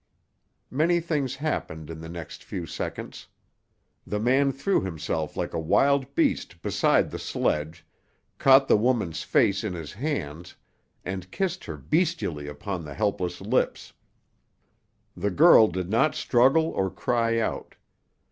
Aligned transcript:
Many 0.71 0.99
things 0.99 1.35
happened 1.35 1.91
in 1.91 2.01
the 2.01 2.09
next 2.09 2.43
few 2.43 2.65
seconds. 2.65 3.27
The 4.07 4.19
man 4.19 4.51
threw 4.51 4.81
himself 4.81 5.37
like 5.37 5.53
a 5.53 5.59
wild 5.59 6.15
beast 6.15 6.63
beside 6.63 7.11
the 7.11 7.19
sledge, 7.19 7.85
caught 8.39 8.67
the 8.67 8.77
woman's 8.77 9.21
face 9.21 9.63
in 9.63 9.73
his 9.73 9.93
hands 9.93 10.55
and 11.05 11.29
kissed 11.29 11.65
her 11.65 11.77
bestially 11.77 12.47
upon 12.47 12.83
the 12.83 12.95
helpless 12.95 13.41
lips. 13.41 13.93
The 15.15 15.29
girl 15.29 15.67
did 15.67 15.91
not 15.91 16.15
struggle 16.15 16.65
or 16.71 16.89
cry 16.89 17.37
out. 17.37 17.75